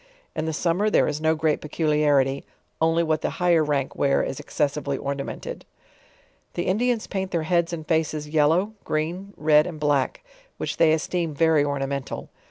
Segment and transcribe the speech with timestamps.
[0.35, 2.43] In the summer there is no great peculiarity,
[2.81, 5.63] only what the higher rank wear is excessively ornamented.
[6.55, 10.23] The Indians paint their heads and faces yellow, green, red and black;
[10.57, 12.29] which they esioem very ornamental.